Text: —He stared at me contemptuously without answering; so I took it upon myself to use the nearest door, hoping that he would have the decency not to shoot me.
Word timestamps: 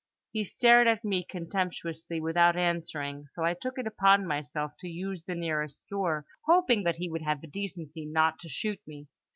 —He 0.31 0.45
stared 0.45 0.87
at 0.87 1.03
me 1.05 1.23
contemptuously 1.23 2.19
without 2.19 2.57
answering; 2.57 3.27
so 3.27 3.43
I 3.43 3.53
took 3.53 3.77
it 3.77 3.85
upon 3.85 4.25
myself 4.25 4.71
to 4.79 4.89
use 4.89 5.25
the 5.25 5.35
nearest 5.35 5.87
door, 5.89 6.25
hoping 6.47 6.81
that 6.85 6.95
he 6.95 7.07
would 7.07 7.21
have 7.21 7.41
the 7.41 7.45
decency 7.45 8.07
not 8.07 8.39
to 8.39 8.49
shoot 8.49 8.79
me. 8.87 9.09